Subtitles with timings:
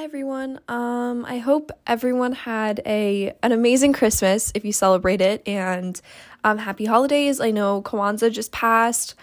[0.00, 0.60] Hi everyone.
[0.66, 6.00] Um, I hope everyone had a an amazing Christmas if you celebrate it, and
[6.42, 7.38] um, happy holidays.
[7.38, 9.14] I know Kwanzaa just passed,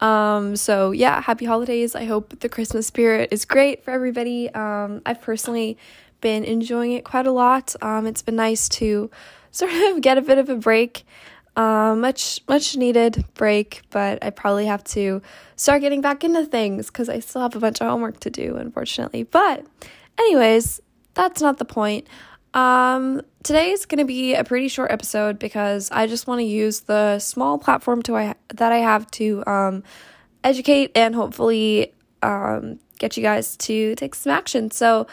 [0.00, 1.94] um, so yeah, happy holidays.
[1.94, 4.52] I hope the Christmas spirit is great for everybody.
[4.52, 5.78] Um, I've personally
[6.20, 7.76] been enjoying it quite a lot.
[7.80, 9.12] Um, it's been nice to
[9.52, 11.06] sort of get a bit of a break.
[11.56, 15.22] Uh, much much needed break, but I probably have to
[15.54, 18.56] start getting back into things because I still have a bunch of homework to do,
[18.56, 19.22] unfortunately.
[19.22, 19.64] But
[20.18, 20.80] Anyways,
[21.14, 22.06] that's not the point.
[22.52, 26.44] Um, today is going to be a pretty short episode because I just want to
[26.44, 29.82] use the small platform to I that I have to um,
[30.44, 34.70] educate and hopefully um, get you guys to take some action.
[34.70, 35.08] So,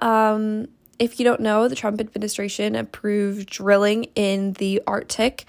[0.00, 0.68] um,
[1.00, 5.46] if you don't know, the Trump administration approved drilling in the Arctic.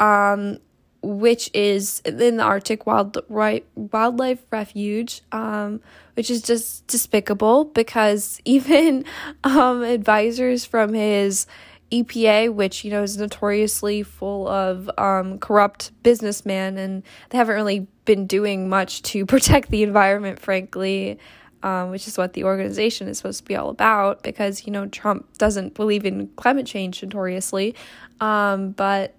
[0.00, 0.58] Um,
[1.04, 5.80] which is in the Arctic Wild right, Wildlife Refuge, um,
[6.14, 9.04] which is just despicable because even
[9.42, 11.46] um, advisors from his
[11.90, 17.86] EPA, which you know is notoriously full of um, corrupt businessmen, and they haven't really
[18.04, 21.18] been doing much to protect the environment, frankly.
[21.62, 24.86] Um, which is what the organization is supposed to be all about, because you know
[24.86, 27.76] Trump doesn't believe in climate change notoriously,
[28.20, 29.14] um, but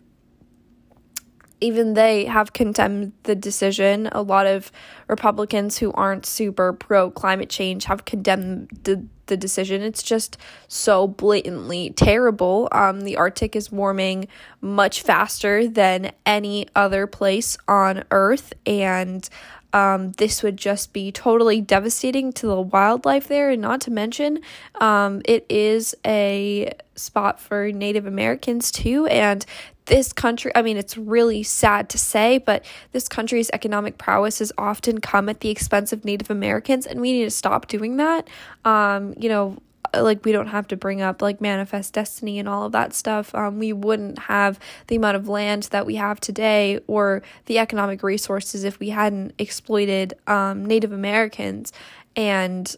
[1.61, 4.09] even they have condemned the decision.
[4.11, 4.69] A lot of
[5.08, 9.81] Republicans who aren't super pro climate change have condemned the, the decision.
[9.81, 10.36] It's just
[10.67, 12.67] so blatantly terrible.
[12.73, 14.27] Um, the Arctic is warming
[14.59, 19.30] much faster than any other place on Earth, and
[19.73, 23.49] um, this would just be totally devastating to the wildlife there.
[23.49, 24.39] And not to mention,
[24.80, 29.45] um, it is a spot for Native Americans too, and
[29.85, 34.52] this country, I mean, it's really sad to say, but this country's economic prowess has
[34.57, 38.30] often come at the expense of Native Americans, and we need to stop doing that.
[38.63, 39.58] Um, you know,
[39.94, 43.33] like we don't have to bring up like manifest destiny and all of that stuff.
[43.36, 48.04] Um, we wouldn't have the amount of land that we have today or the economic
[48.04, 51.71] resources if we hadn't exploited um, Native Americans.
[52.15, 52.76] And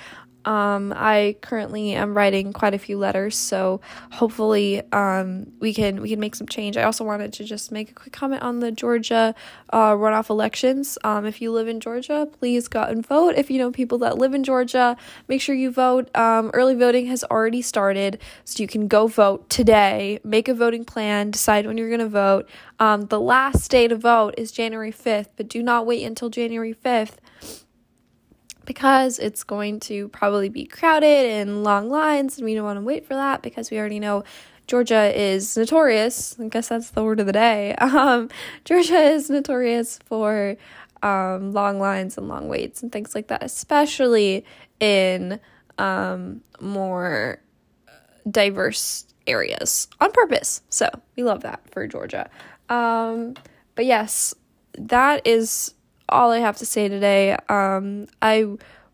[0.48, 3.82] Um, I currently am writing quite a few letters, so
[4.12, 6.78] hopefully um, we can we can make some change.
[6.78, 9.34] I also wanted to just make a quick comment on the Georgia
[9.75, 10.97] uh, runoff elections.
[11.04, 13.34] Um, if you live in Georgia, please go and vote.
[13.36, 14.97] If you know people that live in Georgia,
[15.28, 16.09] make sure you vote.
[16.16, 20.19] Um, early voting has already started, so you can go vote today.
[20.25, 21.30] Make a voting plan.
[21.30, 22.48] Decide when you're going to vote.
[22.78, 26.72] Um, the last day to vote is January fifth, but do not wait until January
[26.72, 27.20] fifth
[28.68, 32.84] because it's going to probably be crowded and long lines, and we don't want to
[32.84, 34.24] wait for that because we already know
[34.66, 36.36] Georgia is notorious.
[36.38, 37.74] I guess that's the word of the day.
[37.80, 38.28] Um,
[38.66, 40.56] Georgia is notorious for
[41.02, 44.44] um, long lines and long waits and things like that, especially
[44.78, 45.40] in
[45.78, 47.40] um, more
[48.30, 50.60] diverse areas on purpose.
[50.68, 52.28] So we love that for Georgia.
[52.68, 53.34] Um,
[53.74, 54.34] but yes,
[54.74, 55.72] that is
[56.08, 57.36] all I have to say today.
[57.48, 58.46] Um, I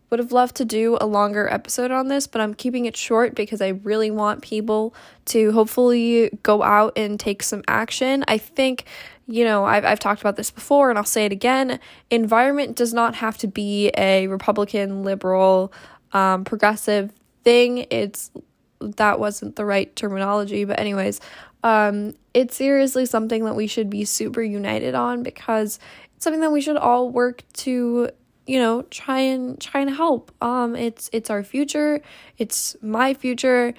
[0.09, 3.35] would have loved to do a longer episode on this, but I'm keeping it short
[3.35, 4.93] because I really want people
[5.25, 8.23] to hopefully go out and take some action.
[8.27, 8.85] I think,
[9.27, 11.79] you know, I've, I've talked about this before and I'll say it again.
[12.11, 15.73] Environment does not have to be a Republican, liberal,
[16.13, 17.11] um, progressive
[17.43, 17.87] thing.
[17.89, 18.29] It's
[18.79, 21.19] that wasn't the right terminology, but, anyways,
[21.63, 25.79] um, it's seriously something that we should be super united on because
[26.25, 28.09] something that we should all work to
[28.45, 30.31] you know try and try and help.
[30.41, 32.01] Um it's it's our future.
[32.37, 33.73] It's my future.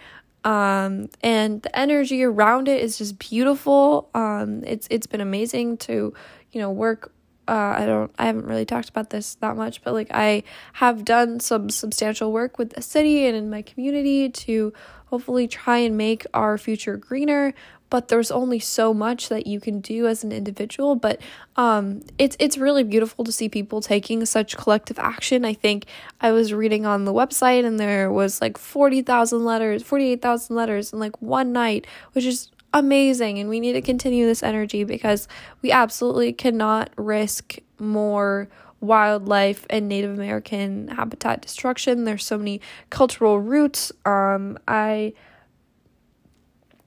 [0.44, 4.08] Um and the energy around it is just beautiful.
[4.14, 6.14] Um it's it's been amazing to
[6.52, 7.12] you know work
[7.48, 10.42] uh, I don't I haven't really talked about this that much, but like I
[10.74, 14.72] have done some substantial work with the city and in my community to
[15.06, 17.54] hopefully try and make our future greener
[17.90, 21.20] but there's only so much that you can do as an individual but
[21.56, 25.86] um it's it's really beautiful to see people taking such collective action i think
[26.20, 30.98] i was reading on the website and there was like 40,000 letters 48,000 letters in
[30.98, 35.28] like one night which is amazing and we need to continue this energy because
[35.62, 38.48] we absolutely cannot risk more
[38.80, 42.04] wildlife and Native American habitat destruction.
[42.04, 42.60] There's so many
[42.90, 43.92] cultural roots.
[44.04, 45.14] Um, I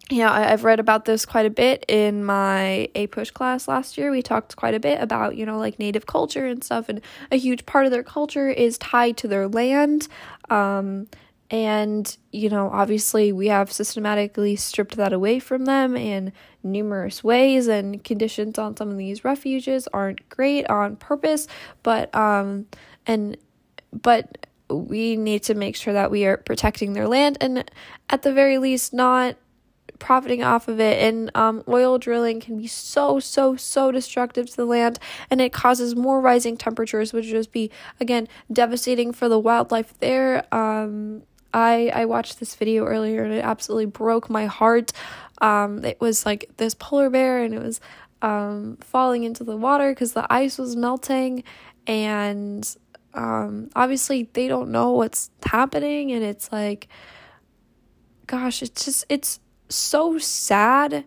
[0.10, 4.10] yeah, I, I've read about this quite a bit in my APUSH class last year.
[4.10, 7.02] We talked quite a bit about, you know, like native culture and stuff, and
[7.32, 10.08] a huge part of their culture is tied to their land.
[10.50, 11.08] Um,
[11.52, 16.34] and, you know, obviously we have systematically stripped that away from them in
[16.64, 21.48] numerous ways, and conditions on some of these refuges aren't great on purpose,
[21.84, 22.66] but, um,
[23.06, 23.38] and,
[23.92, 27.70] but we need to make sure that we are protecting their land and
[28.10, 29.36] at the very least not
[30.00, 31.02] profiting off of it.
[31.02, 35.00] And um, oil drilling can be so, so, so destructive to the land,
[35.30, 37.70] and it causes more rising temperatures, which would just be
[38.00, 40.44] again devastating for the wildlife there.
[40.54, 41.24] Um,
[41.54, 44.92] I I watched this video earlier, and it absolutely broke my heart.
[45.42, 47.80] Um, it was like this polar bear, and it was
[48.22, 51.44] um, falling into the water because the ice was melting,
[51.88, 52.76] and
[53.14, 56.88] um, obviously they don't know what's happening, and it's like,
[58.28, 61.06] gosh, it's just it's so sad.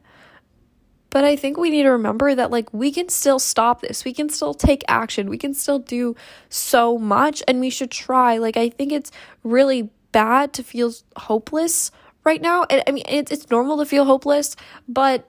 [1.10, 4.02] But I think we need to remember that, like, we can still stop this.
[4.02, 5.28] We can still take action.
[5.28, 6.16] We can still do
[6.48, 8.38] so much, and we should try.
[8.38, 9.10] Like, I think it's
[9.44, 11.90] really bad to feel hopeless
[12.24, 12.64] right now.
[12.70, 14.56] And I mean, it's, it's normal to feel hopeless,
[14.88, 15.28] but,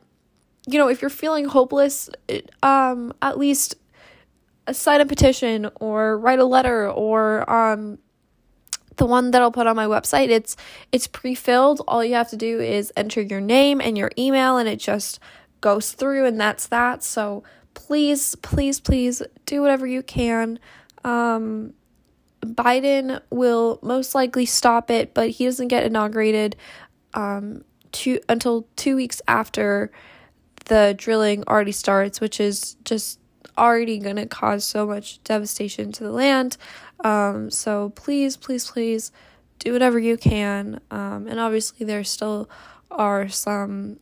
[0.68, 2.09] you know, if you're feeling hopeless,
[2.62, 3.75] um, at least
[4.71, 7.97] sign a petition or write a letter or, um,
[8.97, 10.55] the one that I'll put on my website, it's
[10.91, 11.81] it's pre-filled.
[11.87, 15.19] All you have to do is enter your name and your email and it just
[15.61, 17.03] goes through and that's that.
[17.03, 17.43] So
[17.73, 20.59] please, please, please do whatever you can.
[21.03, 21.73] Um,
[22.41, 26.55] Biden will most likely stop it, but he doesn't get inaugurated
[27.13, 29.91] um, two, until two weeks after
[30.65, 33.19] the drilling already starts, which is just
[33.57, 36.57] already going to cause so much devastation to the land.
[37.03, 39.11] Um, so please, please, please
[39.59, 40.79] do whatever you can.
[40.91, 42.50] Um, and obviously, there still
[42.91, 44.00] are some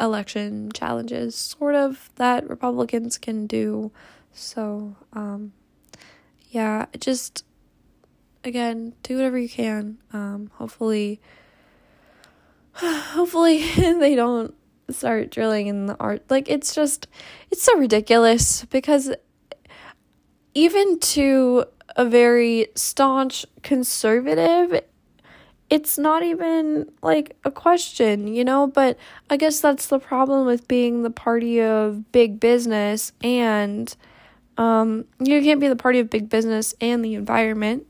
[0.00, 3.92] election challenges, sort of, that Republicans can do.
[4.32, 5.52] So, um,
[6.50, 7.44] yeah, just
[8.42, 9.98] again, do whatever you can.
[10.12, 11.20] Um, hopefully,
[12.72, 14.54] hopefully they don't
[14.90, 16.22] start drilling in the art.
[16.28, 17.06] Like it's just,
[17.50, 19.12] it's so ridiculous because
[20.54, 21.64] even to
[21.96, 24.82] a very staunch conservative,
[25.70, 28.66] it's not even like a question, you know?
[28.66, 28.98] But
[29.30, 33.94] I guess that's the problem with being the party of big business and
[34.56, 37.86] um, you can't be the party of big business and the environment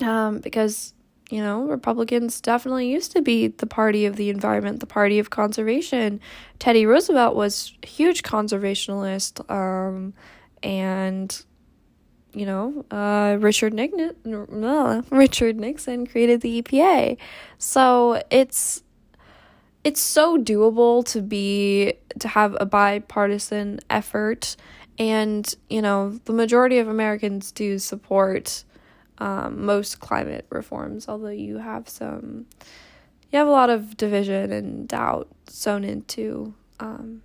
[0.00, 0.93] um, because
[1.34, 5.30] you know Republicans definitely used to be the party of the environment, the party of
[5.30, 6.20] conservation.
[6.60, 10.14] Teddy Roosevelt was a huge conservationist, um,
[10.62, 11.44] and
[12.34, 14.14] you know uh, Richard Nixon,
[14.64, 17.16] uh, Richard Nixon created the EPA,
[17.58, 18.84] so it's
[19.82, 24.54] it's so doable to be to have a bipartisan effort
[25.00, 28.62] and you know the majority of americans do support
[29.18, 32.46] um, most climate reforms although you have some
[33.30, 37.22] you have a lot of division and doubt sewn into um,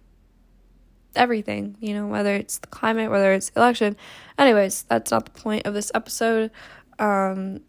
[1.15, 3.95] everything you know whether it's the climate whether it's election
[4.37, 6.51] anyways that's not the point of this episode
[6.99, 7.61] um,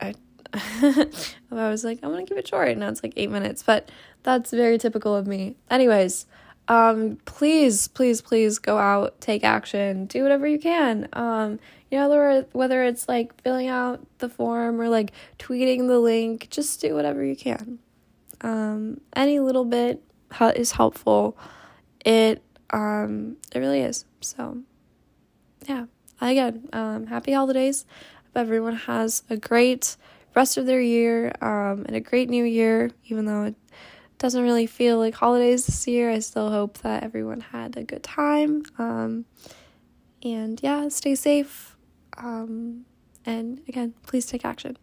[0.00, 0.14] I
[0.54, 1.06] I
[1.50, 2.68] was like, I'm gonna keep it short.
[2.68, 3.90] and Now it's like eight minutes, but
[4.22, 5.56] that's very typical of me.
[5.70, 6.26] Anyways,
[6.68, 11.08] um, please, please, please go out, take action, do whatever you can.
[11.12, 11.58] Um,
[11.90, 16.80] you know, whether it's like filling out the form or like tweeting the link, just
[16.80, 17.78] do whatever you can.
[18.40, 20.02] Um, any little bit
[20.56, 21.36] is helpful.
[22.04, 24.04] It um, it really is.
[24.20, 24.58] So,
[25.68, 25.86] yeah.
[26.20, 27.84] Again, um, happy holidays.
[28.16, 29.96] Hope everyone has a great
[30.34, 33.54] rest of their year um, and a great new year, even though it
[34.22, 36.08] doesn't really feel like holidays this year.
[36.08, 38.62] I still hope that everyone had a good time.
[38.78, 39.24] Um,
[40.22, 41.76] and yeah, stay safe.
[42.16, 42.86] Um,
[43.26, 44.78] and again, please take action.